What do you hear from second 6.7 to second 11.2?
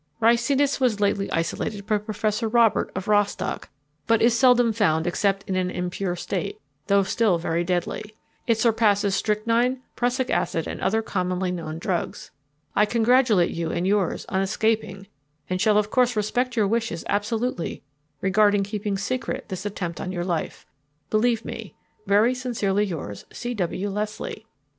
though still very deadly. It surpasses strychnine, prussic acid, and other